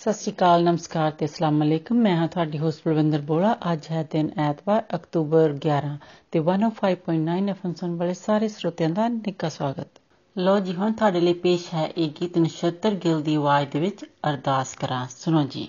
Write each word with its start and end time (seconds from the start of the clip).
ਸਤਿ 0.00 0.12
ਸ਼੍ਰੀ 0.12 0.32
ਅਕਾਲ, 0.32 0.62
ਨਮਸਕਾਰ 0.64 1.10
ਤੇ 1.10 1.26
ਅਸਲਾਮ 1.26 1.62
ਅਲੈਕਮ। 1.62 1.96
ਮੈਂ 1.96 2.16
ਹਾਂ 2.16 2.28
ਤੁਹਾਡੀ 2.28 2.58
ਹੋਸਟ 2.58 2.82
ਬਲਵਿੰਦਰ 2.86 3.20
ਬੋਲਾ। 3.20 3.56
ਅੱਜ 3.72 3.86
ਹੈ 3.90 4.02
ਦਿਨ 4.10 4.30
ਐਤਵਾਰ, 4.38 4.82
ਅਕਤੂਬਰ 4.94 5.52
11 5.52 5.98
ਤੇ 6.30 6.40
105.9 6.40 7.48
ਐਫਐਮ 7.48 7.74
ਸੁਣ 7.74 7.96
ਵਾਲੇ 7.96 8.14
ਸਾਰੇ 8.14 8.48
ਸਰੋਤਿਆਂ 8.48 8.90
ਦਾ 8.90 9.08
ਨਿੱਘਾ 9.08 9.48
ਸਵਾਗਤ। 9.48 10.00
ਲੋ 10.38 10.58
ਜੀ, 10.60 10.74
ਹੁਣ 10.74 10.92
ਤੁਹਾਡੇ 10.92 11.20
ਲਈ 11.20 11.32
ਪੇਸ਼ 11.32 11.74
ਹੈ 11.74 11.86
ਇਹ 11.86 12.10
ਗੀਤ 12.20 12.38
ਨਛੱਤਰ 12.38 12.94
ਗਿੱਲ 12.94 13.22
ਦੀ 13.22 13.34
ਆਵਾਜ਼ 13.34 13.68
ਦੇ 13.68 13.80
ਵਿੱਚ 13.80 14.04
ਅਰਦਾਸ 14.30 14.74
ਕਰਾਂ। 14.74 15.06
ਸੁਣੋ 15.10 15.42
ਜੀ। 15.42 15.68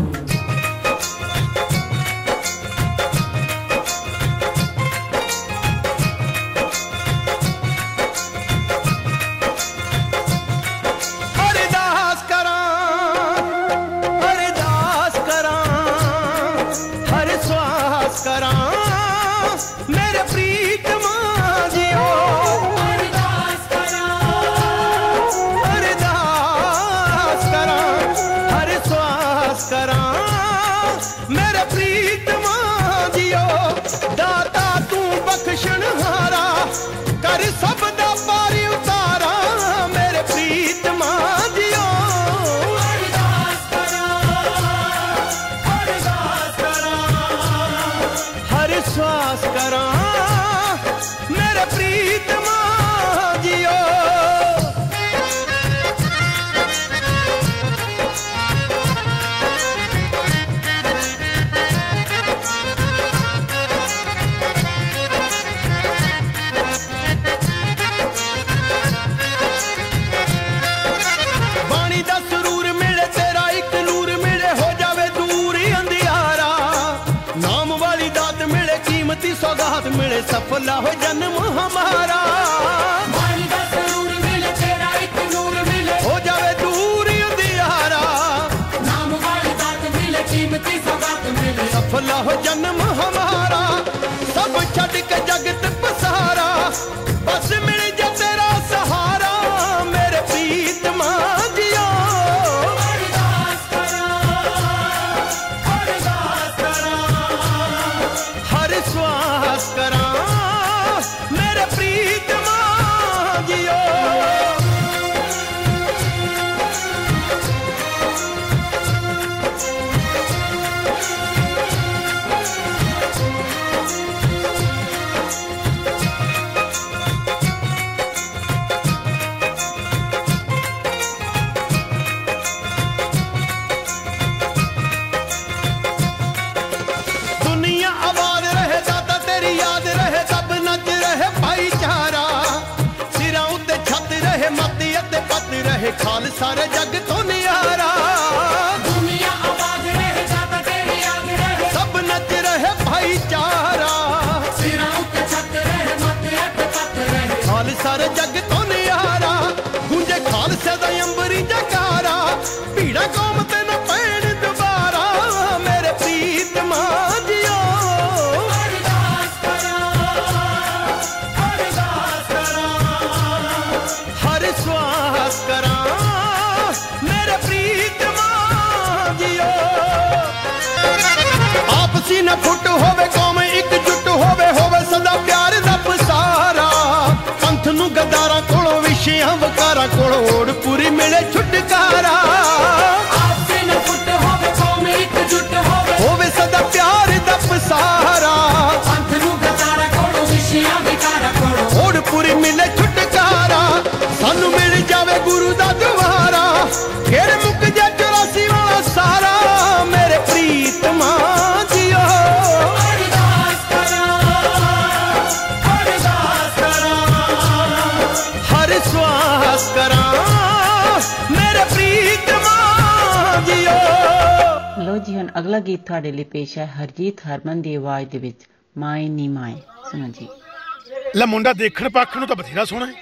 ਮੁੰਡਾ 231.51 231.63
ਦੇਖਣ 231.63 231.89
ਪੱਖ 231.89 232.17
ਨੂੰ 232.17 232.27
ਤਾਂ 232.27 232.35
ਬਥੇਰਾ 232.35 232.63
ਸੋਹਣਾ 232.65 232.85
ਹੈ। 232.85 232.93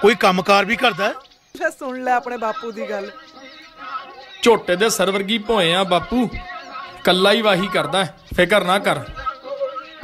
ਕੋਈ 0.00 0.14
ਕੰਮਕਾਰ 0.14 0.64
ਵੀ 0.64 0.76
ਕਰਦਾ 0.76 1.08
ਹੈ। 1.08 1.14
ਲੈ 1.56 1.70
ਸੁਣ 1.70 2.02
ਲੈ 2.02 2.12
ਆਪਣੇ 2.12 2.36
ਬਾਪੂ 2.36 2.70
ਦੀ 2.70 2.88
ਗੱਲ। 2.90 3.10
ਝੋਟੇ 4.42 4.76
ਦੇ 4.76 4.88
ਸਰਵਰਗੀ 4.90 5.38
ਭੋਏ 5.38 5.72
ਆ 5.74 5.82
ਬਾਪੂ। 5.84 6.28
ਕੱਲਾ 7.04 7.32
ਹੀ 7.32 7.42
ਵਾਹੀ 7.42 7.68
ਕਰਦਾ 7.68 8.04
ਹੈ, 8.04 8.16
ਫਿਕਰ 8.36 8.64
ਨਾ 8.64 8.78
ਕਰ। 8.78 8.98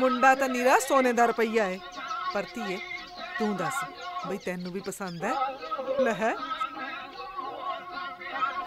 ਮੁੰਡਾ 0.00 0.34
ਤਾਂ 0.34 0.48
ਨੀਰਾ 0.48 0.78
ਸੋਨੇ 0.78 1.12
ਦਾ 1.12 1.26
ਰੁਪਈਆ 1.26 1.66
ਏ 1.68 1.78
ਪਰ 2.34 2.42
ਧੀਏ 2.54 2.78
ਤੂੰ 3.38 3.56
ਦੱਸ 3.56 3.84
ਬਈ 4.26 4.38
ਤੈਨੂੰ 4.38 4.72
ਵੀ 4.72 4.80
ਪਸੰਦ 4.80 5.24
ਹੈ? 5.24 5.32
ਲੈ 6.00 6.12
ਹੈ। 6.12 6.34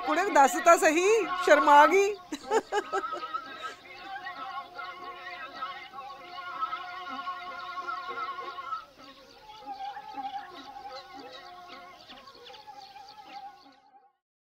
ਕੁੜੇ 0.05 0.29
ਦੱਸ 0.31 0.57
ਤਾਂ 0.65 0.77
ਸਹੀ 0.77 1.07
ਸ਼ਰਮਾ 1.45 1.85
ਗਈ। 1.87 2.13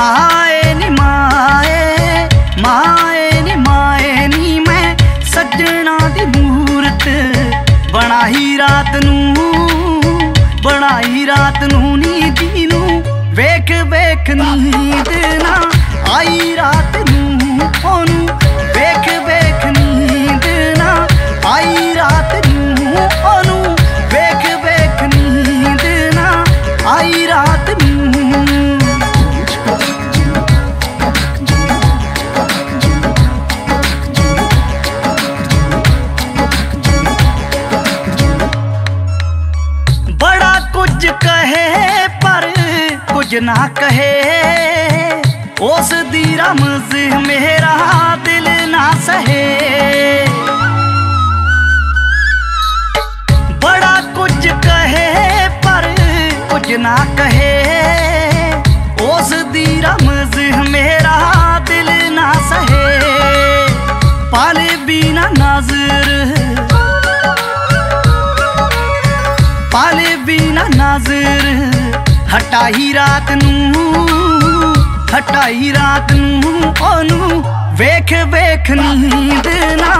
मा 0.00 0.29
ये 43.32 43.40
ना 43.40 43.54
कहे। 43.78 44.12
उस 45.62 45.92
दीरा 46.10 46.52
मुझे 46.54 47.02
मेरा 47.16 47.74
दिल 48.24 48.46
ना 48.70 48.86
सहे। 49.00 49.44
बड़ा 53.64 53.94
कुछ 54.16 54.46
कहे, 54.66 55.06
पर 55.66 55.86
कुछ 56.50 56.70
ना 56.78 56.96
कहे। 57.18 57.52
उस 59.06 59.32
दीरा 59.52 59.96
मुझे 60.02 60.50
मेरा 60.70 61.16
दिल 61.68 61.88
ना 62.14 62.32
सहे। 62.50 62.98
पाले 64.32 64.76
बिना 64.86 65.28
नज़र। 65.38 66.06
पाले 69.72 70.16
बिना 70.26 70.68
नज़र। 70.74 71.89
ਹਟਾਈ 72.32 72.92
ਰਾਤ 72.94 73.30
ਨੂੰ, 73.34 73.84
ਹਟਾਈ 75.14 75.72
ਰਾਤ 75.72 76.12
ਨੂੰ, 76.12 76.74
ਉਹਨੂੰ 76.82 77.42
ਵੇਖ 77.76 78.12
ਵੇਖ 78.26 78.70
ਨੀਂਦ 78.70 79.48
ਨਾ 79.80 79.94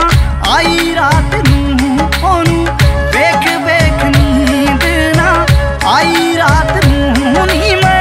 ਆਈ 0.51 0.95
ਰਾਤ 0.95 1.35
ਨੂੰ, 1.49 2.09
ਉਹਨੂੰ 2.25 2.67
ਵੇਖ 3.15 3.49
ਵੇਖ 3.65 4.05
ਨੀਂਦ 4.17 4.85
ਨਾ 5.17 5.35
ਆਈ 5.91 6.37
ਰਾਤ 6.37 6.85
ਨੂੰ 6.87 7.47
ਨੀ 7.47 7.75
ਮੈਂ 7.75 8.00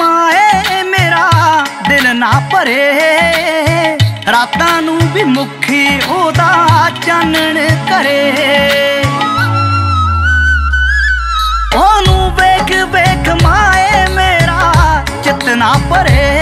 ਮਾਏ 0.00 0.82
ਮੇਰਾ 0.82 1.30
ਦਿਲ 1.88 2.16
ਨਾ 2.16 2.32
ਭਰੇ। 2.52 3.00
ਰਾਤਾਂ 4.32 4.82
ਨੂੰ 4.82 5.00
ਵੀ 5.12 5.24
ਮੁਖੀ 5.24 6.00
ਉਹਦਾ 6.08 6.68
ਚਾਨਣ 7.06 7.54
ਕਰੇ। 7.90 8.32
ਉਹਨੂੰ 11.76 12.34
ਵੇਖ 12.34 12.72
ਵੇਖ 12.84 13.28
ਮਾਏ 13.42 14.06
ਮੇਰਾ 14.06 14.72
ਚਿੱਤ 15.24 15.44
ਨਾ 15.44 15.74
ਭਰੇ। 15.90 16.40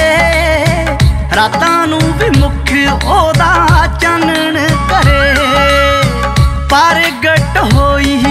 ਰਾਤਾਂ 1.36 1.86
ਨੂੰ 1.86 2.00
ਵੀ 2.00 2.30
ਮੁਖ 2.38 3.04
ਉਹਦਾ 3.04 3.68
ਚਾਨਣ 4.00 4.66
ਕਰੇ। 4.90 5.34
ਪਰ 6.70 7.02
ਗੱਟ 7.24 7.58
ਹੋਈ 7.72 8.22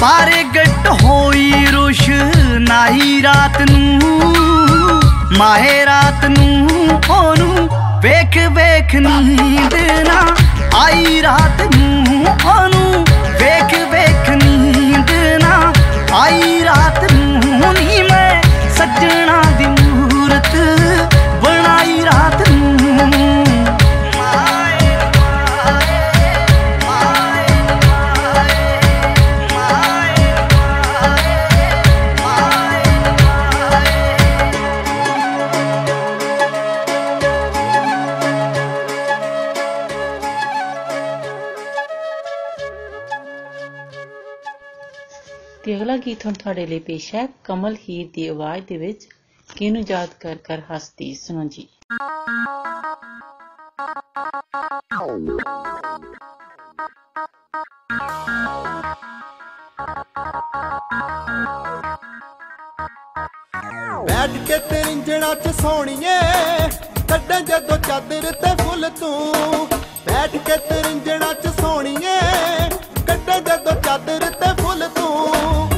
ਪ੍ਰਗਟ 0.00 0.69
ਹੋਈ 0.86 1.66
ਰੋਸ਼ਨਾਈ 1.72 3.22
ਰਾਤ 3.22 3.60
ਨੂੰ। 3.70 4.00
ਮਾਹੇ 5.38 5.84
ਰਾਤ 5.86 6.24
ਨੂੰ 6.24 6.68
ਉਹਨੂੰ 7.10 7.68
ਵੇਖ 8.02 8.38
ਵੇਖ 8.48 8.94
ਨੀਂਦ 8.94 9.74
ਨਾ 10.08 10.20
ਆਈ 10.78 11.22
ਰਾਤ 11.22 11.62
ਨੂੰ 11.76 12.26
ਉਹਨੂੰ। 12.44 13.04
ਵੇਖ 13.40 13.74
ਵੇਖ 13.90 14.30
ਨੀਂਦ 14.30 15.10
ਨਾ 15.42 15.72
ਆਈ 16.14 16.64
ਰਾਤ 16.64 17.12
ਨੂੰ, 17.12 17.72
ਨੀ 17.74 18.02
ਮੈਂ 18.02 18.29
ਗੀਤ 46.20 46.26
ਹੁਣ 46.26 46.34
ਤੁਹਾਡੇ 46.34 46.64
ਲਈ 46.66 46.78
ਪੇਸ਼ 46.78 47.14
ਹੈ 47.14 47.26
ਕਮਲ 47.44 47.76
ਹੀਰ 47.76 48.08
ਦੀ 48.14 48.26
ਆਵਾਜ਼ 48.28 48.64
ਦੇ 48.66 48.76
ਵਿੱਚ 48.76 49.04
ਕਿਹਨੂੰ 49.48 49.82
ਯਾਦ 49.88 50.08
ਕਰ 50.20 50.36
ਕਰ 50.44 50.62
ਹੱਸਦੀ 50.70 51.14
ਸੁਣੋ 51.14 51.44
ਜੀ। 51.48 51.66
ਬੈਠ 64.04 64.36
ਕੇ 64.48 64.58
ਤੇਰਿੰਜਣਾ 64.68 65.34
ਚ 65.34 65.54
ਸੋਣੀਏ 65.62 66.18
ਕੱਢਾਂ 67.08 67.40
ਜਦੋਂ 67.40 67.78
ਚਾਦਰ 67.78 68.32
ਤੇ 68.32 68.54
ਫੁੱਲ 68.62 68.90
ਤੂੰ। 68.90 69.66
ਬੈਠ 70.06 70.36
ਕੇ 70.36 70.56
ਤੇਰਿੰਜਣਾ 70.68 71.32
ਚ 71.34 71.46
ਸੋਣੀਏ 71.60 72.20
ਕੱਢਾਂ 73.06 73.40
ਜਦੋਂ 73.40 73.80
ਚਾਦਰ 73.82 74.30
ਤੇ 74.30 74.54
ਫੁੱਲ 74.62 74.88
ਤੂੰ। 74.88 75.69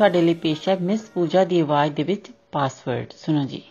ਤੁਹਾਡੇ 0.00 0.20
ਲਈ 0.22 0.34
ਪੇਸ਼ 0.34 0.68
ਹੈ 0.68 0.76
ਮਿਸ 0.80 1.00
ਪੂਜਾ 1.04 1.44
ਦੀ 1.44 1.60
ਆਵਾਜ਼ 1.60 1.92
ਦੇ 1.92 2.02
ਵਿੱਚ 2.02 2.30
ਪਾਸਵਰਡ 2.52 3.10
ਸੁਣੋ 3.16 3.44
ਜੀ 3.44 3.62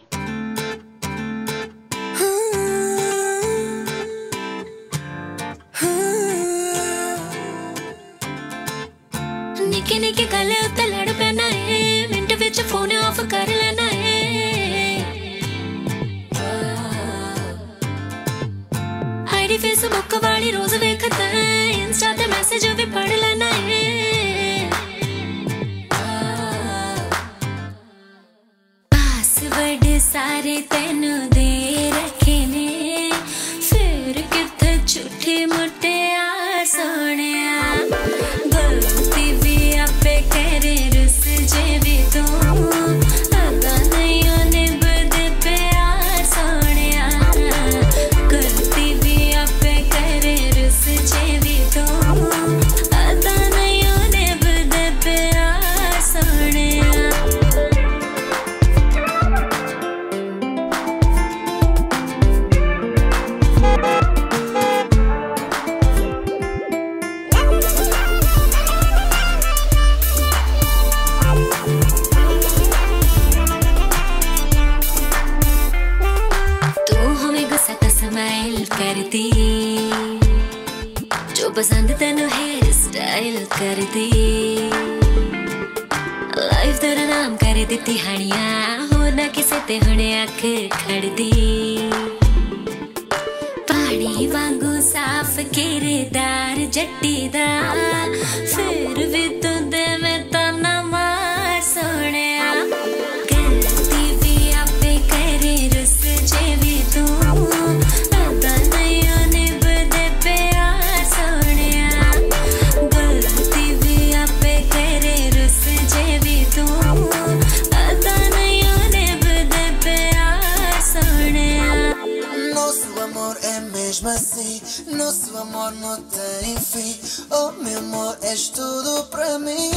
assim. 124.09 124.61
Nosso 124.87 125.37
amor 125.37 125.71
não 125.71 125.95
tem 125.95 126.57
fim. 126.57 126.95
Oh, 127.29 127.51
meu 127.63 127.79
amor, 127.79 128.17
és 128.21 128.49
tudo 128.49 129.05
para 129.11 129.39
mim. 129.39 129.71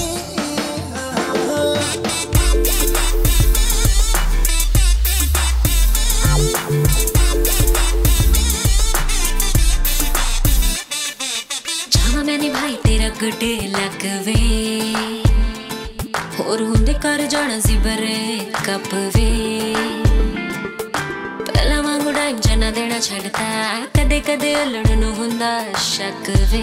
ਜਾਵਾ 11.90 12.22
ਮੈਨੇ 12.22 12.50
ਭਾਈ 12.50 12.76
ਤੇਰਾ 12.84 13.08
ਗੱਡੇ 13.08 13.56
ਲੱਗ 13.66 14.06
ਵੇ 14.24 14.34
ਹੋਰ 16.38 16.62
ਹੁੰਦੇ 16.62 16.94
ਕਰ 16.94 17.22
ਜਾਣਾ 17.22 17.60
ਸੀ 17.60 17.78
ਜਨਾ 22.30 22.70
ਦੇਣਾ 22.70 22.98
ਛੱਡਦਾ 23.00 23.86
ਕਦੇ 23.98 24.20
ਕਦੇ 24.20 24.54
ਉਲਣ 24.54 24.98
ਨੂੰ 24.98 25.14
ਹੁੰਦਾ 25.14 25.48
ਸ਼ੱਕ 25.78 26.30
ਵੇ 26.52 26.62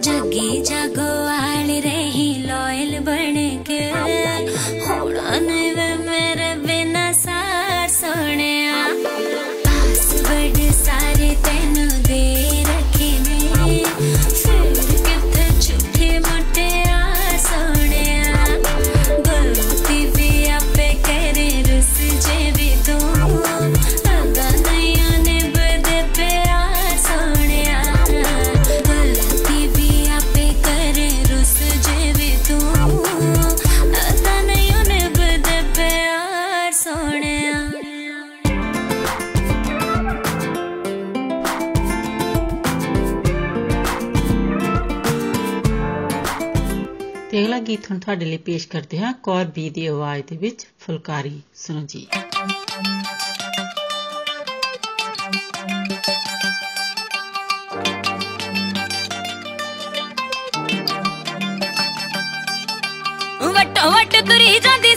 ਜੱਗੀ 0.00 0.62
ਜਾਗੋ 0.62 1.08
ਆਲੀ 1.28 1.80
ਰਹੀ 1.80 2.34
ਲੋਇਲ 2.46 3.00
ਬਣ 3.00 3.62
ਕੇ 3.62 3.91
ਗੀਤ 47.72 47.90
ਹੁਣ 47.90 47.98
ਤੁਹਾਡੇ 47.98 48.24
ਲਈ 48.24 48.36
ਪੇਸ਼ 48.36 48.66
ਕਰਦੇ 48.68 48.98
ਹਾਂ, 48.98 49.12
ਕੌਰ 49.22 49.44
ਬੀ 49.44 49.68
ਦੀ 49.70 49.86
ਆਵਾਜ਼ 49.86 50.22
ਦੇ 50.26 50.36
ਵਿੱਚ 50.36 50.66
ਫੁਲਕਾਰੀ 50.80 51.40
ਸੁਣੋ 51.54 51.80
ਜੀ। 51.86 52.06
ਵੱਟੋ 63.54 63.90
ਵੱਟ 63.90 64.16
ਤੁਰੀ 64.28 64.58
ਜਾਂਦੀ 64.58 64.91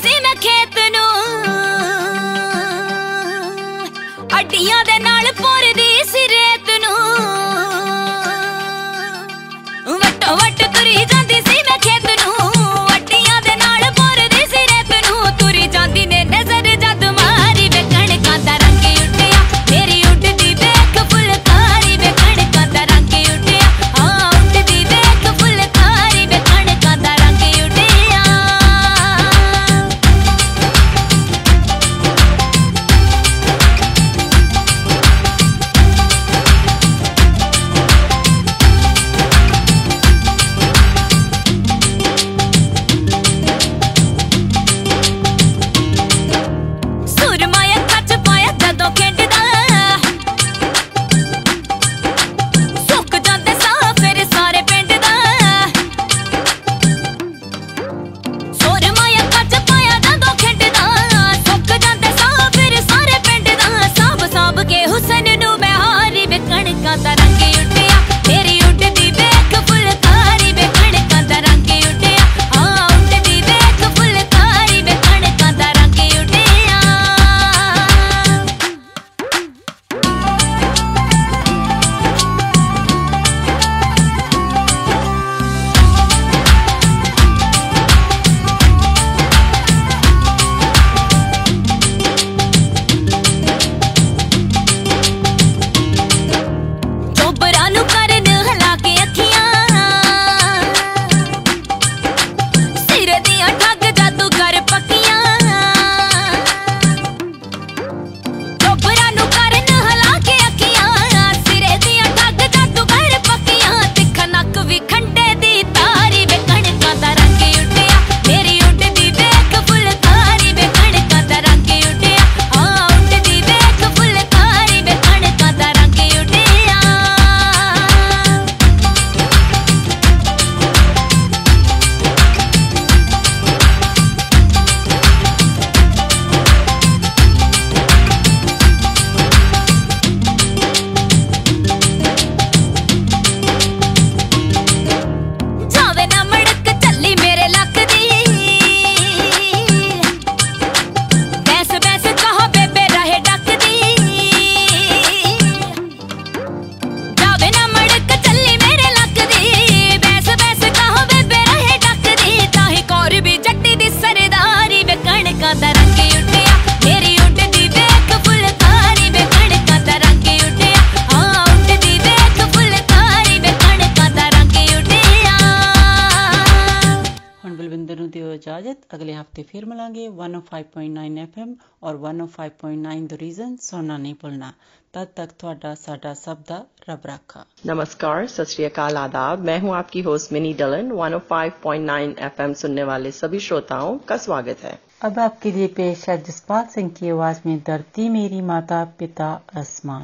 5.9 182.38 183.08
द 183.10 183.18
रीजन 183.22 183.56
सुनना 183.62 183.98
नहीं 183.98 184.14
भूलना 184.22 184.54
तब 184.94 185.08
तक 185.18 185.30
थोड़ा 185.44 185.74
साडा 185.76 186.14
सबदा 186.16 186.58
रब 186.90 187.02
रखा 187.06 187.46
नमस्कार 187.66 188.28
सत 188.28 188.48
श्री 188.50 188.66
अकाल 188.66 188.98
आदाब 188.98 189.46
मैं 189.46 189.60
हूँ 189.60 189.74
आपकी 189.76 190.02
होस्ट 190.02 190.34
मिनी 190.34 190.54
डलन 190.62 190.92
105.9 190.92 191.98
एफएम 192.28 192.54
सुनने 192.62 192.84
वाले 192.92 193.12
सभी 193.14 193.40
श्रोताओं 193.48 193.98
का 194.10 194.18
स्वागत 194.28 194.64
है 194.64 194.78
अब 195.04 195.20
आपके 195.20 195.52
लिए 195.52 195.68
पेश 195.78 196.08
है 196.10 196.22
जसपाल 196.24 196.66
सिंह 196.76 196.90
की 197.00 197.10
आवाज़ 197.10 197.42
में 197.46 197.58
धरती 197.68 198.10
मेरी 198.12 198.42
माता 198.52 198.84
पिता 199.00 199.32
आसमान 199.58 200.04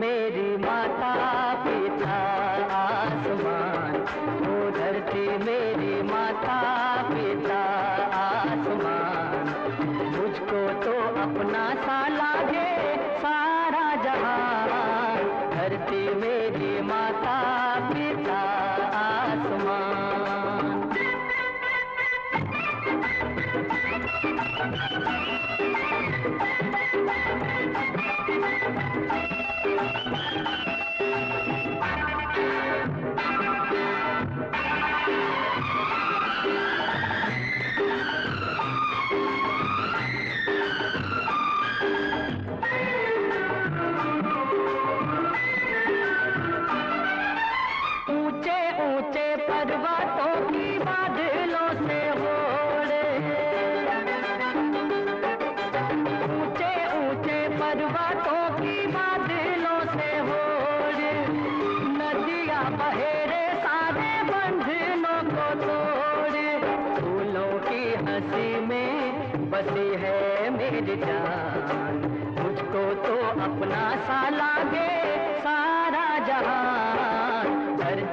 मेरी 0.00 0.50
माता 0.56 1.12
पिता 1.64 2.18
आसमान 2.74 3.96
ओ 4.48 4.70
धरती 4.70 5.26
मेरी 5.44 6.02
माता 6.10 6.58
पिता। 7.10 7.67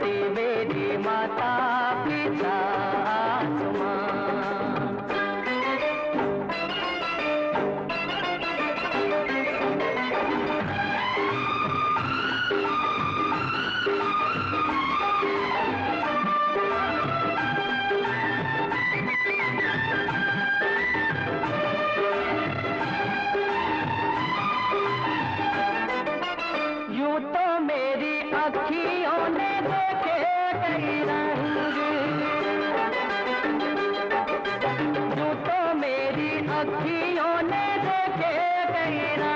धरती 0.06 0.44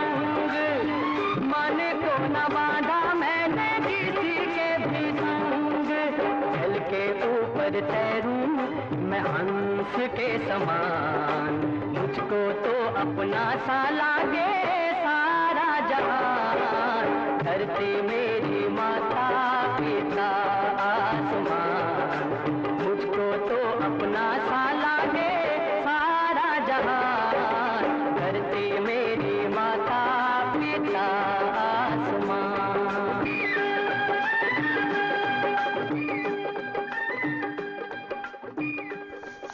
रंग 0.10 1.44
मन 1.44 1.80
को 2.02 2.14
न 2.28 2.48
बांधा 2.54 3.14
मैंने 3.14 3.70
किसी 3.88 4.34
के 4.56 4.70
भी 4.88 5.06
संग। 5.12 5.90
जल 6.54 6.74
के 6.92 7.04
ऊपर 7.30 7.80
तैरूं 7.92 8.46
मैं 9.10 9.20
हंस 9.20 9.96
के 10.10 10.30
समान। 10.48 11.54
मुझको 11.98 12.42
तो 12.66 12.74
अपना 12.96 13.46
सा 13.68 13.90
लागे 13.90 14.50
सारा 14.94 15.70
जहान। 15.90 17.08
धरती 17.44 18.02
मेरी 18.02 18.68
माता 18.70 19.09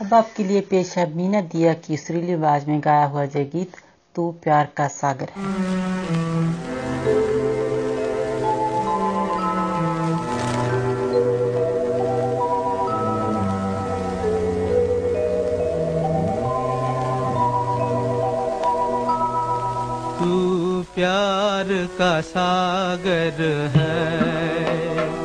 अब 0.06 0.14
आपके 0.14 0.44
लिए 0.44 0.62
पेश 0.62 0.98
है 0.98 1.16
मीना 1.16 1.42
दिया 1.42 1.74
की 1.74 1.98
सुरीली 1.98 2.34
आवाज़ 2.34 2.66
में 2.68 2.80
गाया 2.80 3.06
हुआ 3.06 3.26
जय 3.26 3.44
गीत, 3.44 3.72
तू 4.16 4.36
प्यार 4.44 4.68
का 4.78 4.88
सागर। 4.88 5.30
है 20.20 20.84
प्यार 20.96 21.88
का 21.98 22.22
सागर 22.22 23.42
है। 23.76 25.25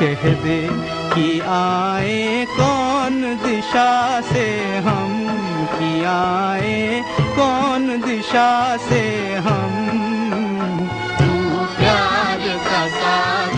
कह 0.00 0.22
दे 0.44 0.58
कि 1.14 1.28
आए 1.54 2.44
कौन 2.50 3.20
दिशा 3.44 4.20
से 4.30 4.46
हम? 4.86 5.12
कि 5.74 5.90
आए 6.12 7.02
कौन 7.38 7.86
दिशा 8.06 8.50
से 8.88 9.02
हम? 9.46 9.74
प्यार 11.78 12.44
का 12.68 12.80
सागर 12.98 13.57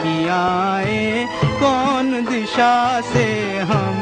कि 0.00 0.16
आए 0.38 1.26
कौन 1.62 2.24
दिशा 2.30 2.74
से 3.12 3.26
हम 3.72 3.97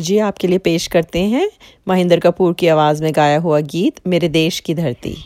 लीजिए 0.00 0.18
आपके 0.18 0.48
लिए 0.48 0.58
पेश 0.58 0.86
करते 0.86 1.18
हैं 1.18 1.50
महेंद्र 1.88 2.18
कपूर 2.20 2.52
की 2.54 2.68
आवाज़ 2.68 3.02
में 3.04 3.12
गाया 3.16 3.38
हुआ 3.38 3.60
गीत, 3.60 4.00
मेरे 4.06 4.28
देश 4.28 4.60
की 4.60 4.74
धरती। 4.74 5.16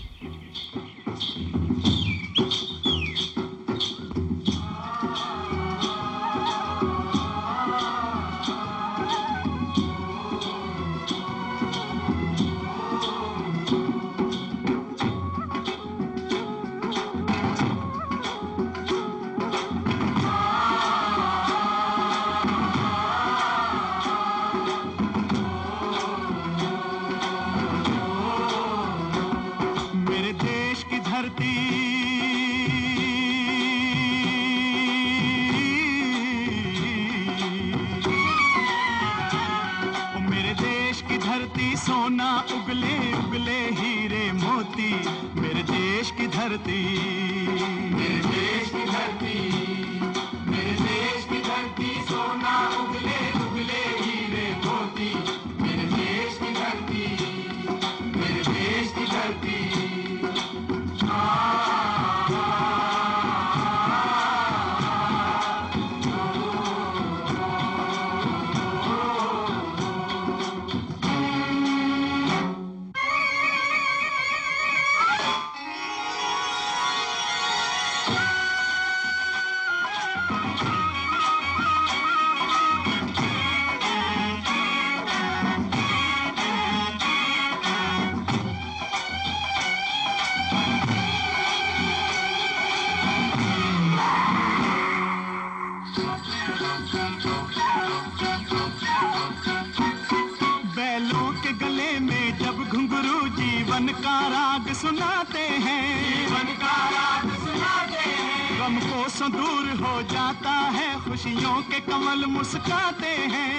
गाल 112.15 112.25
मुस्काते 112.31 113.07
हैं। 113.07 113.53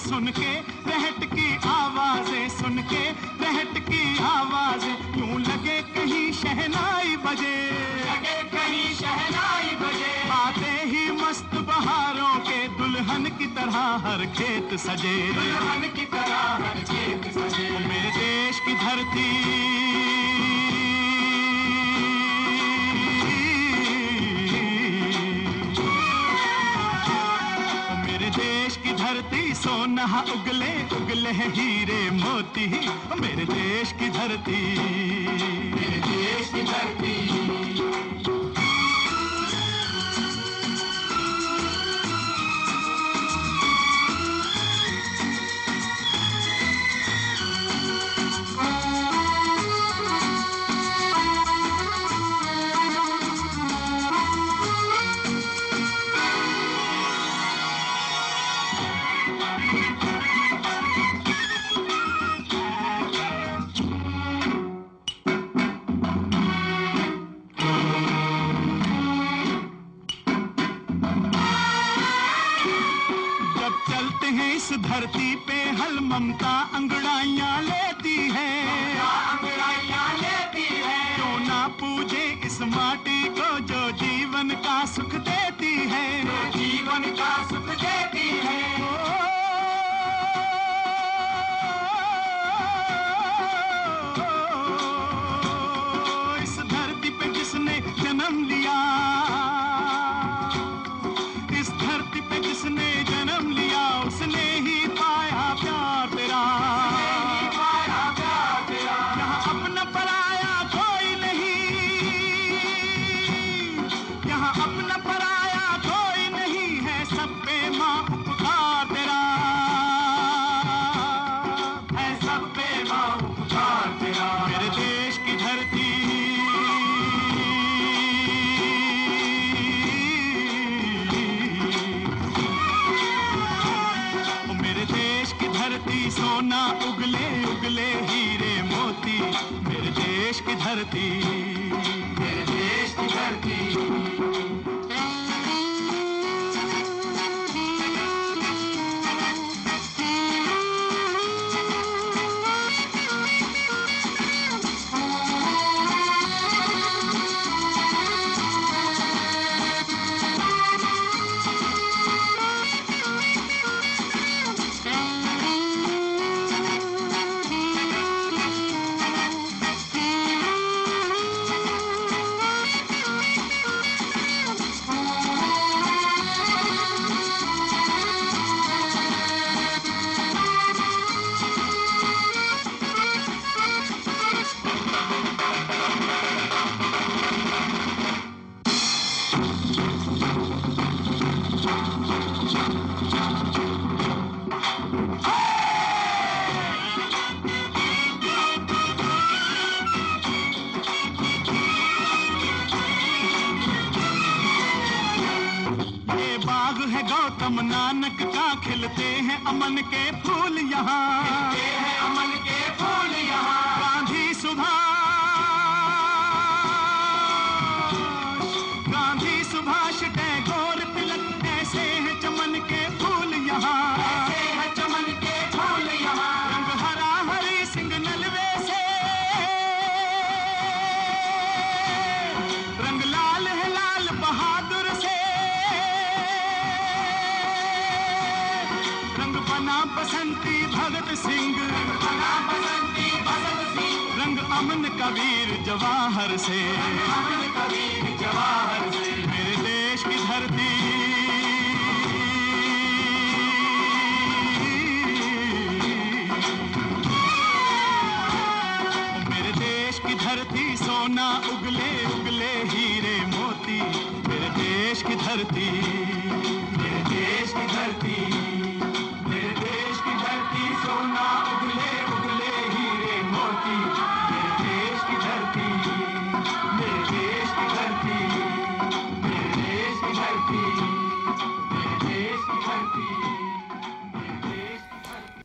सुन 0.00 0.26
के 0.38 0.52
बहट 0.86 1.24
की 1.34 1.48
आवाज़ें 1.68 2.48
सुन 2.48 2.82
के 2.90 3.04
बहट 3.40 3.78
की 3.88 4.02
आवाज़ें 4.24 4.96
क्यों 5.14 5.40
लगे 5.40 5.80
कहीं 5.94 6.32
शहनाई 6.32 7.16
बजे। 7.24 7.56
लगे 8.02 8.42
कहीं 8.52 8.94
शहनाई 8.94 9.19
हर 14.20 14.26
खेत 14.26 14.74
सजे। 14.74 15.32
की 15.88 16.04
तरह 16.04 16.36
हर 16.36 16.84
खेत 16.90 17.22
सजे 17.34 17.70
मेरे 17.70 18.10
देश 18.10 18.60
की 18.60 18.74
धरती। 18.74 19.30
मेरे 28.06 28.30
देश 28.30 28.76
की 28.76 28.92
धरती 28.92 29.54
सोना 29.54 30.24
उगले 30.32 30.96
उगले 30.96 31.30
हीरे 31.30 32.10
मोती। 32.10 32.66
मेरे 33.20 33.44
देश 33.44 33.92
की 33.92 34.08
धरती। 34.08 34.78
मेरे 35.74 35.98
देश 35.98 36.48
की 36.54 36.62
धरती। 36.62 37.59
धरती 74.72 75.34
पे 75.46 75.58
हल 75.78 75.98
ममता 76.00 76.52
अंगड़ाइया 76.74 77.60
लेती 77.60 78.16
है। 78.30 78.50
अंगड़ाइया 79.00 80.04
लेती 80.12 80.66
है 80.76 80.98
क्यों 81.16 81.38
ना 81.48 81.66
पूजे 81.80 82.24
इस 82.44 82.60
माटी 82.62 83.22
को 83.38 83.48
जो 83.60 83.90
जीवन 83.96 84.50
का 84.64 84.84
सुख 84.86 85.14
देती 85.28 85.74
है। 85.90 86.08
जीवन 86.50 87.02
का 87.18 87.32
सुख 87.48 87.59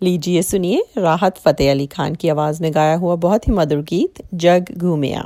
लीजिए, 0.05 0.41
सुनिए 0.41 0.83
राहत 0.97 1.37
फतेह 1.37 1.71
अली 1.71 1.85
खान 1.87 2.15
की 2.15 2.29
आवाज़ 2.29 2.61
में 2.63 2.73
गाया 2.73 2.95
हुआ 2.95 3.15
बहुत 3.23 3.47
ही 3.47 3.53
मधुर 3.53 3.81
गीत, 3.83 4.23
जग 4.33 4.73
घूमिया। 4.77 5.25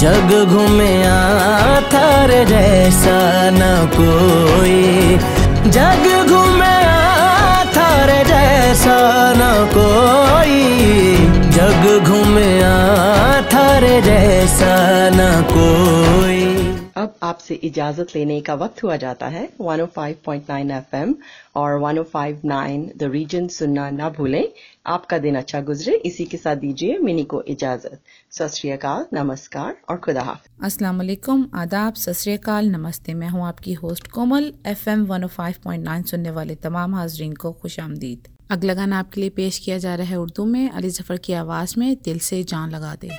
जग 0.00 0.30
घूमे 0.48 1.04
थारे 1.92 2.44
जैसा 2.44 3.16
न 3.50 3.86
कोई। 3.92 5.18
जग 5.70 6.06
घूमे 6.28 6.76
थारे 7.76 8.24
जैसा 8.24 8.96
न 9.36 9.68
कोई। 9.74 10.62
जग 11.50 12.04
घूमे 12.04 12.60
थारे 13.52 14.02
जैसा 14.02 14.74
न 15.12 15.42
कोई। 15.42 16.40
अब 16.96 17.14
आपसे 17.22 17.54
इजाज़त 17.54 18.06
लेने 18.16 18.40
का 18.40 18.54
वक्त 18.54 18.82
हुआ 18.82 18.96
जाता 18.96 19.26
है 19.26 19.48
105.9 19.60 20.70
एफएम 20.70 21.14
और 21.56 21.78
105.9 21.80 22.90
द 22.96 23.02
रीजन 23.02 23.48
सुनना 23.48 23.90
ना 23.90 24.08
भूलें। 24.08 24.48
आपका 24.86 25.18
दिन 25.18 25.36
अच्छा 25.36 25.60
गुजरे, 25.60 25.94
इसी 25.94 26.24
के 26.24 26.36
साथ 26.36 26.56
दीजिए 26.56 26.98
मिनी 26.98 27.24
को 27.24 27.42
इजाज़त। 27.42 28.00
सत 28.32 28.46
श्री 28.46 28.70
अकाल, 28.70 29.06
नमस्कार 29.12 29.76
और 29.90 29.96
खुदा 29.96 30.22
हाफ़ 30.22 30.84
वालेकुम 30.84 31.48
आदाब, 31.54 31.94
सत 31.94 32.14
नमस्ते। 32.64 33.14
मैं 33.14 33.28
हूँ 33.28 33.46
आपकी 33.46 33.72
host 33.72 34.06
Komal 34.06 34.52
F 34.66 34.90
M 34.90 35.04
one 35.06 35.26
five 35.26 35.54
point 35.64 35.84
nine 35.84 36.02
सुनने 36.02 36.30
वाले 36.30 36.54
तमाम 36.54 36.94
हाजरीन 36.94 37.32
को 37.32 37.52
खुश 37.52 37.80
आमदीद। 37.80 38.28
अगला 38.50 38.74
गाना 38.74 38.98
आपके 38.98 39.20
लिए 39.20 39.30
पेश 39.30 39.58
किया 39.58 39.78
जा 39.78 39.94
रहा 39.94 40.06
है 40.06 40.16
उर्दू 40.16 40.44
में, 40.44 40.70
अली 40.70 40.90
जफ़र 40.90 41.16
की 41.16 41.32
आवाज़ 41.32 41.74
में, 41.78 41.96
दिल 42.04 42.18
से 42.18 42.42
जान 42.44 42.70
लगा 42.70 42.94
दे। 42.94 43.10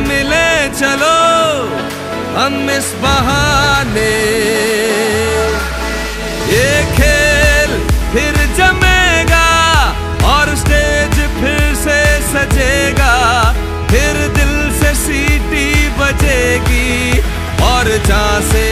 मिले, 0.00 0.48
चलो 0.78 1.16
हम 2.36 2.70
इस 2.70 2.92
बहाने। 3.02 4.10
ये 6.50 6.70
खेल 6.96 7.70
फिर 8.12 8.36
जमेगा 8.58 9.48
और 10.30 10.54
स्टेज 10.56 11.14
फिर 11.40 11.74
से 11.82 12.00
सजेगा। 12.28 13.14
फिर 13.90 14.16
दिल 14.36 14.54
से 14.80 14.94
सीटी 14.96 15.68
बजेगी 15.98 17.20
और 17.64 17.88
जहाँ 18.06 18.40
से 18.50 18.64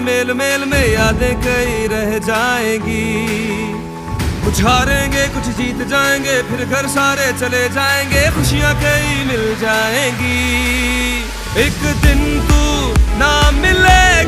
मेल 0.00 0.32
मेल 0.32 0.64
में 0.64 0.86
यादें 0.92 1.34
कई 1.40 1.86
रह 1.86 2.18
जाएँगी। 2.18 3.06
कुछ 4.44 4.60
हारेंगे, 4.62 5.26
कुछ 5.28 5.46
जीत 5.56 5.86
जाएँगे, 5.88 6.42
फिर 6.42 6.64
घर 6.66 6.86
सारे 6.86 7.32
चले 7.32 7.68
जाएँगे, 7.68 8.22
खुशियाँ 8.30 8.74
कई 8.74 9.24
मिल 9.24 9.56
जाएँगी। 9.60 10.38
एक 11.64 11.80
दिन 12.02 12.20
तू 12.40 12.62
ना 13.18 13.50
मिलेगा 13.50 14.27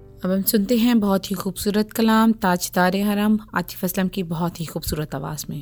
अब 0.25 0.31
हम 0.31 0.41
सुनते 0.41 0.77
हैं 0.77 0.99
बहुत 0.99 1.31
ही 1.31 1.35
खूबसूरत 1.35 1.91
कलाम 1.91 2.31
ताजदार 2.31 2.95
हरम, 2.95 3.39
आतिफ 3.55 3.83
असलम 3.85 4.07
की 4.07 4.23
बहुत 4.23 4.59
ही 4.59 4.65
खूबसूरत 4.65 5.15
आवाज़ 5.15 5.45
में। 5.49 5.61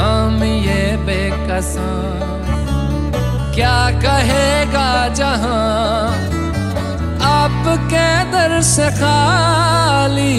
हम 0.00 0.42
ये 0.44 0.82
बेकसा 1.06 1.88
क्या 3.54 3.78
कहेगा 4.04 4.88
जहाँ 5.20 5.64
आप 7.30 7.66
दर 8.32 8.60
से 8.68 8.88
खाली 9.00 10.36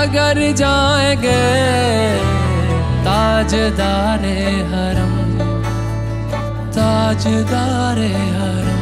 अगर 0.00 0.40
जाएँगे 0.60 1.42
ताजदारे 3.06 4.38
हरम 4.72 5.14
ताजदारे 6.76 8.08
हरम। 8.38 8.73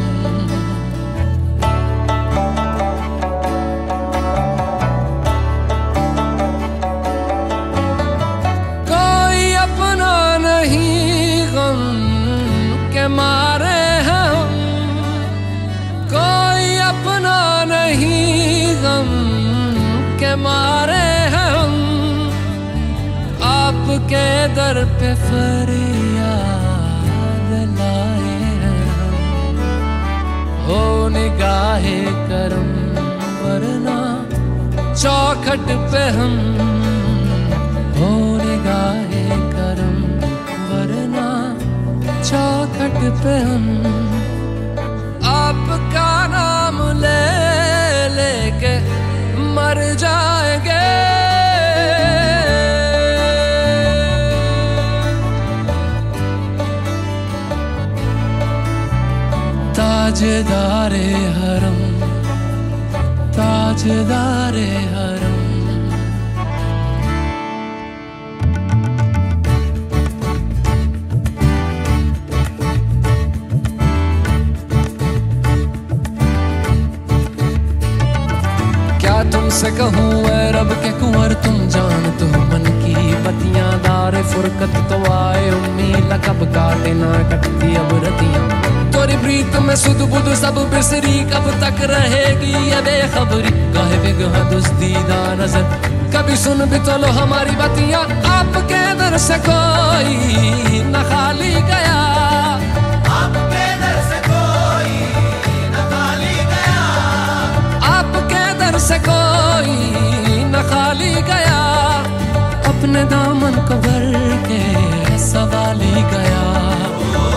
अपने 112.92 113.04
दामन 113.10 113.54
को 113.68 113.74
भर 113.84 114.04
के 114.46 115.18
सवाली 115.18 115.92
गया। 116.12 116.40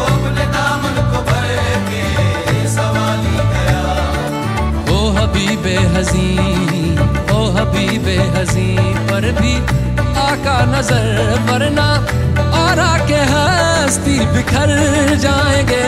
अपने 0.05 0.45
दामन 0.55 0.97
को 1.11 1.21
भर 1.29 1.45
के 1.89 2.67
सवाली 2.73 3.37
गया। 3.53 3.83
ओ 4.91 4.97
हबीबे 5.17 5.75
हजी 5.95 6.27
ओ 7.35 7.39
हबीबे 7.57 8.17
हजी 8.35 8.67
पर 9.07 9.31
भी 9.39 9.55
आका 10.25 10.57
नज़र 10.75 11.07
वरना 11.47 11.87
आरा 12.63 12.91
के 13.07 13.21
हस्ती 13.31 14.19
बिखर 14.35 14.75
जाएँगे। 15.25 15.83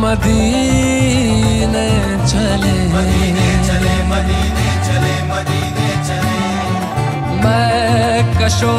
मदीने 0.00 1.88
चले। 2.26 2.72
मदीने 2.94 3.50
चले 3.66 3.94
मदीने 4.08 4.68
चले 4.86 5.14
मदीने 5.30 5.90
चले। 6.08 6.38
मैं 7.44 8.10
कशो 8.38 8.74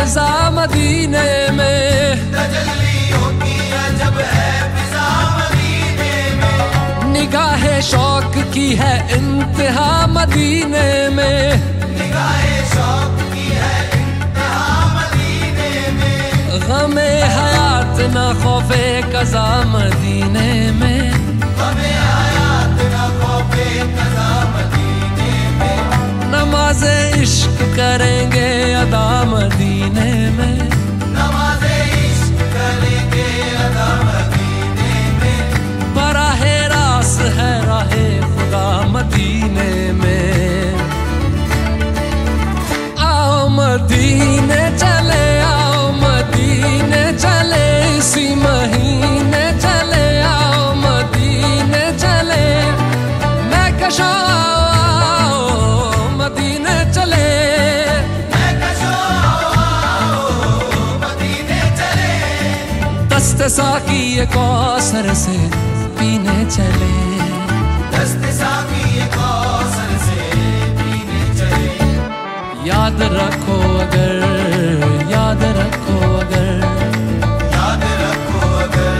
फिजा 0.00 0.50
मदीने 0.50 1.50
में। 1.50 2.14
निगाहें 7.12 7.80
शौक 7.82 8.34
की 8.54 8.68
है 8.74 8.94
इंतहा 9.16 10.06
मदीने 10.06 11.08
में। 11.08 11.40
निगाह 11.98 12.40
मदीने 14.96 15.72
में 15.90 16.60
गमे 16.64 17.10
हयात 17.36 17.96
न 18.16 18.18
खौफे 18.42 18.84
कजा 19.12 19.48
मदीने 19.64 20.50
में। 20.70 21.00
गमे 21.60 21.92
हयात 22.08 22.78
न 22.92 23.08
खौफे 23.20 23.68
कजा 23.96 24.28
मदीने 24.54 24.79
नमाजे 26.50 27.22
इश्क 27.22 27.58
करेंगे 27.78 28.48
अदा 28.74 29.06
मदीने 29.24 30.10
में। 30.36 30.58
नमाज़े 31.14 31.76
इश्क 32.06 32.40
करेंगे 32.54 33.26
अदा 33.66 33.86
मदीने 34.06 34.96
में। 35.20 35.94
बराहे 35.94 36.56
रास 36.74 37.14
है 37.38 37.52
राहे 37.66 38.06
खुदा 38.34 38.66
मदीने 38.94 39.70
में। 40.00 40.74
आओ 43.10 43.48
मदीने 43.58 44.62
चले 44.82 45.24
आओ 45.54 45.80
मदीने 46.02 47.04
चले 47.24 47.66
इसी 47.98 48.26
महीने 48.42 49.44
चले 49.66 50.06
आओ 50.34 50.74
मदीने 50.82 51.84
चले। 52.02 52.44
मैं 53.50 53.68
कशा 53.80 54.12
मदीने 56.20 56.76
चले। 56.94 57.28
दस्त 63.10 63.42
साकी 63.54 64.00
ये 64.16 64.24
कौसर 64.34 65.06
से 65.22 65.36
पीने 65.98 66.38
चले। 66.56 66.92
दस्त 67.94 68.24
साकी 68.38 68.82
ये 68.96 69.06
कौसर 69.16 69.90
से 70.06 70.20
पीने 70.78 71.22
चले 71.38 71.68
याद 72.68 73.02
रखो 73.16 73.58
अगर 73.84 74.14
याद 75.12 75.42
रखो 75.58 75.98
अगर 76.18 76.48
याद 77.56 77.84
रखो 78.02 78.40
अगर, 78.64 78.98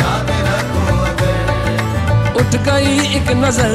याद 0.00 0.30
रखो 0.48 0.84
अगर। 1.10 2.40
उठ 2.40 2.56
गई 2.68 2.92
एक 3.18 3.30
नज़र 3.44 3.74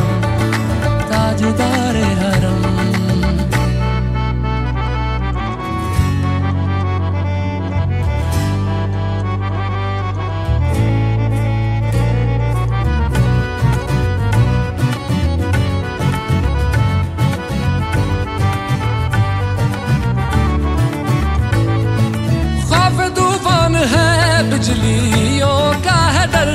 बिजलियों 24.71 25.81
का 25.83 25.95
है 26.15 26.25
डर 26.33 26.49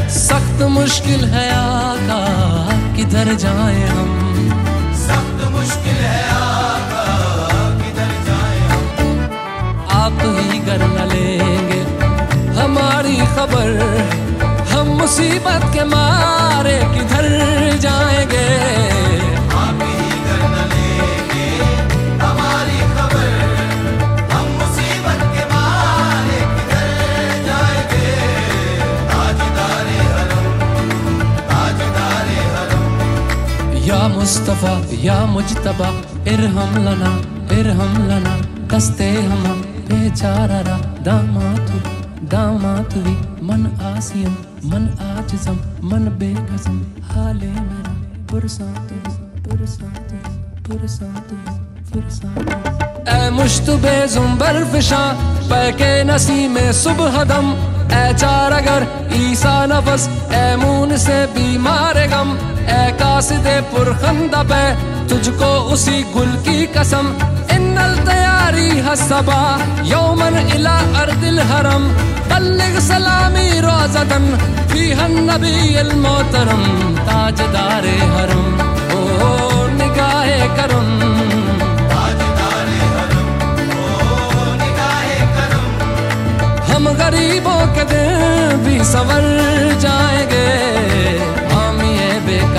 है 0.00 0.08
सख्त 0.18 0.62
मुश्किल 0.76 1.24
है 1.34 1.46
आका 1.54 2.20
किधर 2.96 3.32
जाए 3.44 3.82
हम? 3.88 4.10
सख्त 5.04 5.40
मुश्किल 5.52 5.98
है 6.04 6.20
आका 6.36 7.04
किधर 7.80 8.12
जाए 8.28 8.60
हम? 8.70 8.84
आप 10.00 10.22
ही 10.38 10.58
कर 10.68 10.84
न 10.86 11.08
लेंगे 11.12 11.80
हमारी 12.60 13.16
खबर। 13.36 13.72
हम 14.72 14.94
मुसीबत 15.00 15.70
के 15.74 15.84
मारे 15.94 16.78
किधर 16.94 17.28
जाएँगे? 17.86 18.46
मुस्तफ़ा, 34.28 34.72
या 35.02 35.14
मुजतबा, 35.26 35.86
इरहम 36.30 36.74
लना 36.84 37.10
इरहम 37.58 37.92
लना 38.08 38.32
कस्ते 38.68 39.06
हम 39.22 39.44
बेचारा 39.88 40.58
दामातु, 41.00 41.78
दामातुवी, 42.28 43.14
मन 43.48 43.64
आसियम, 43.88 44.34
मन 44.70 44.84
आज़म 45.04 45.56
मन 45.88 46.04
बेकसम 46.18 46.76
हाले 47.08 47.48
मेरा, 47.48 47.94
पुरसातु 48.30 48.98
पुरसातु 49.44 50.20
पुरसातु 50.68 51.36
पुरसातु। 51.88 52.58
ए 53.08 53.30
मुश्तबे 53.30 53.96
जुम्बर 54.08 54.62
फिशा 54.72 55.00
पैके 55.48 55.92
नसी 56.04 56.48
में 56.48 56.72
सुबह 56.82 57.24
दम, 57.24 57.50
ए 57.94 58.04
चार 58.14 58.52
अगर 58.52 58.86
ईसा 59.22 59.56
नफस, 59.66 60.08
ए 60.34 60.44
मून 60.56 60.96
से 60.98 61.18
बीमार 61.32 62.06
गम। 62.06 62.36
ए 62.68 62.90
कासिदे 62.92 63.60
पुरखंदा 63.60 64.42
पे, 64.42 64.62
तुझको 65.08 65.50
उसी 65.72 66.02
गुल 66.02 66.32
की 66.46 66.66
कसम। 66.66 67.06
इन्नल 67.52 67.94
तैयारी 68.06 68.68
हसबा 68.80 69.40
यौमन 69.82 70.38
इला 70.56 70.76
अर्दिल 71.00 71.40
हरम। 71.40 71.88
बल्लिग 72.30 72.78
सलामी 72.78 73.48
रोजदन 73.60 74.26
फीहन 74.72 75.12
नबी 75.30 75.74
अल 75.74 75.92
मोहतरम 75.92 76.64
ताजदारे 76.98 77.98
हरम। 78.14 78.46
ओ, 78.98 79.66
निगाहे 79.72 80.40
करम। 80.56 80.88
हम 86.68 86.88
गरीबों 86.88 87.60
के 87.74 87.84
दिन 87.84 88.56
भी 88.64 88.84
संवर 88.84 89.24
जाएँगे। 89.80 90.46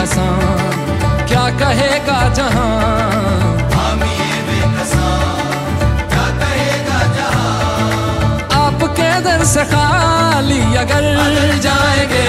बेकसां 0.09 1.25
क्या 1.29 1.45
कहेगा 1.61 2.19
जहाँ? 2.39 2.67
दर 9.23 9.43
से 9.45 9.63
खाली 9.71 10.59
अगर 10.81 11.05
जाएँगे 11.65 12.27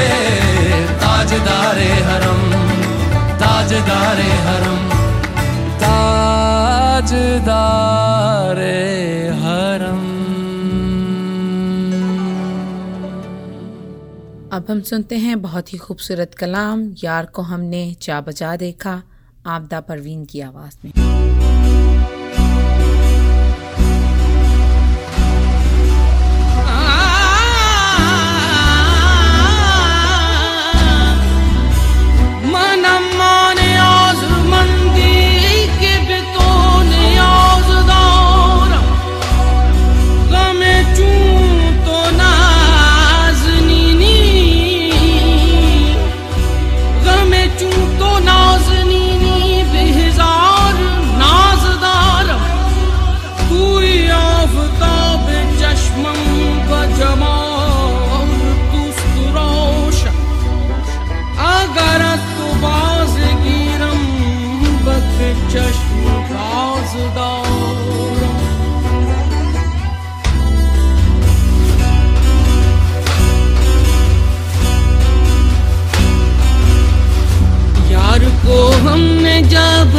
ताजदारे 1.03 1.91
हरम 2.09 2.41
ताजदारे 3.43 4.31
हरम 4.47 4.81
ताजदारे 5.83 7.51
अब 14.53 14.67
हम 14.71 14.81
सुनते 14.81 15.17
हैं 15.17 15.43
बहुत 15.43 15.73
ही 15.73 15.79
खूबसूरत 15.79 16.35
कलाम, 16.35 16.83
यार 17.05 17.27
को 17.27 17.43
हमने 17.43 17.83
चा 17.95 18.21
बजा 18.21 18.57
देखा, 18.57 19.03
आपदा 19.47 19.81
परवीन 19.81 20.25
की 20.25 20.41
आवाज़ 20.41 20.77
में। 20.85 21.10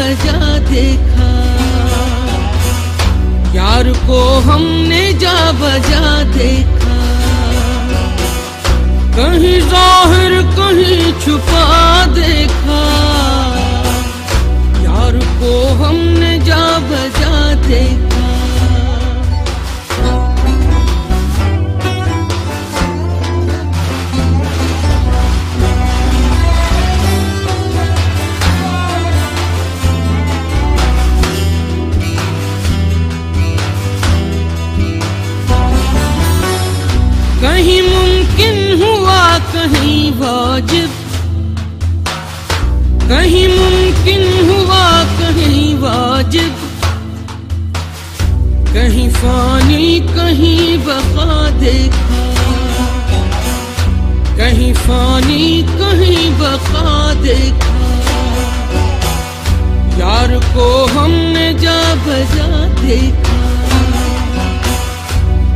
बजा 0.02 0.58
देखा। 0.68 1.30
यार 3.56 3.90
को 4.08 4.20
हमने 4.46 5.02
जा 5.14 5.36
बजा 5.52 6.06
देखा। 6.34 6.96
कहीं 9.18 9.60
ज़ाहिर, 9.70 10.34
कहीं 10.58 11.12
छुपा 11.22 11.66
देखा। 12.16 12.82
यार 14.86 15.20
को 15.42 15.54
हमने 15.84 16.38
जा 16.46 16.64
बजा 16.90 17.36
देखा। 17.68 18.21
कहीं 39.62 40.12
वाजिब। 40.12 40.94
कहीं 43.10 43.48
मुमकिन 43.48 44.24
हुआ, 44.48 44.86
कहीं 45.20 45.76
वाजिब। 45.76 46.54
कहीं 48.74 49.10
फानी, 49.10 50.00
कहीं 50.08 50.78
बका 50.78 51.36
देखा 51.60 52.22
कहीं 54.38 54.74
फानी, 54.74 55.46
कहीं 55.72 56.26
बका 56.40 57.14
देखा 57.22 57.76
यार 60.00 60.38
को 60.56 60.70
हमने 60.96 61.54
जा 61.54 61.80
बजा 62.06 62.50
देखा। 62.82 63.40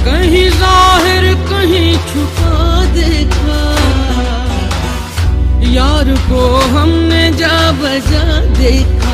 कहीं 0.06 0.50
ज़ाहिर, 0.52 1.34
कहीं 1.50 1.98
छुपा 2.10 2.86
देखा। 2.94 3.45
यार 5.76 6.10
को 6.28 6.42
हमने 6.74 7.24
जा 7.40 7.56
बजा 7.80 8.24
देखा। 8.58 9.14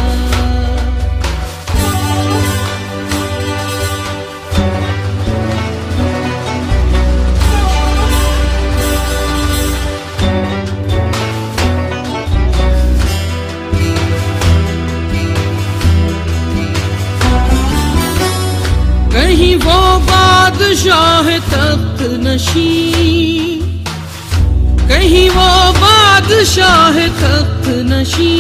कहीं 19.14 19.56
वो 19.64 19.80
बादशाह 20.12 21.38
तख्त 21.54 22.04
नशी 22.28 23.61
कहीं 24.92 25.30
वो 25.30 25.50
बादशाह 25.74 26.96
तख्त 27.20 27.68
नशी 27.90 28.34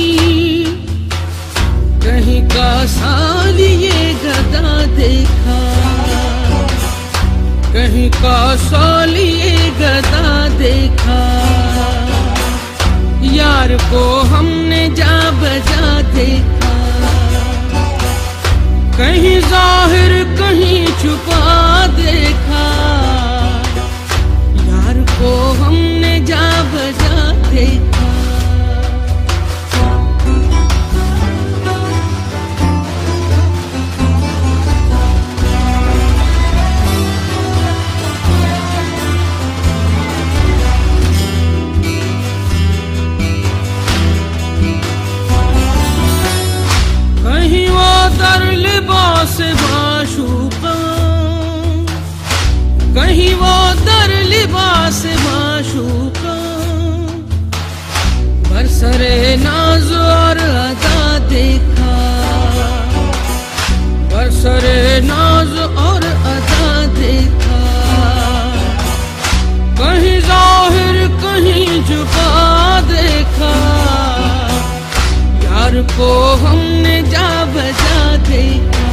कहीं 2.03 2.41
का 2.53 2.71
साल 2.93 3.59
ये 3.59 3.99
गदा 4.23 4.73
देखा। 4.97 5.59
कहीं 7.73 8.09
का 8.11 8.39
साल 8.63 9.15
ये 9.15 9.69
गदा 9.79 10.33
देखा। 10.57 11.19
यार 13.35 13.75
को 13.85 14.03
हमने 14.33 14.81
जा 14.99 15.15
बजा 15.41 16.01
देखा। 16.17 16.75
कहीं 18.97 19.39
ज़ाहिर 19.49 20.13
कहीं 20.41 20.85
छुपा 21.01 21.87
देखा। 22.01 22.67
यार 24.67 25.01
को 25.15 25.33
हमने 25.63 25.90
जा 26.29 26.43
बजा 26.73 27.15
देखा 27.49 28.09
कहीं 47.25 47.67
वो 47.75 47.89
कहीं 52.95 53.33
वो 53.41 53.55
दर 53.87 54.13
लिबास 54.31 55.01
बरसरे 58.81 59.35
नाज 59.37 59.91
और 59.93 60.37
अदा 60.37 61.01
देखा। 61.29 61.97
बरसरे 64.09 64.79
नाज 65.05 65.51
और 65.81 66.05
अदा 66.05 66.69
देखा। 66.95 67.59
कहीं 69.81 70.17
ज़ाहिर, 70.21 70.97
कहीं 71.21 71.67
झुका 71.83 72.31
देखा। 72.89 73.53
यार 75.45 75.81
को 75.93 76.11
हमने 76.45 77.01
जा 77.13 77.29
बजा 77.53 78.01
देखा। 78.29 78.89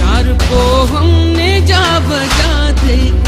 यार 0.00 0.32
को 0.48 0.64
हमने 0.96 1.50
जा 1.68 1.84
बजा 2.08 2.70
देखा। 2.82 3.27